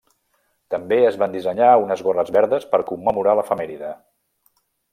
També 0.75 0.97
es 1.09 1.17
van 1.23 1.35
dissenyar 1.35 1.67
unes 1.83 2.01
gorres 2.07 2.33
verdes 2.37 2.67
per 2.73 2.81
commemorar 2.89 3.39
l'efemèride. 3.41 3.93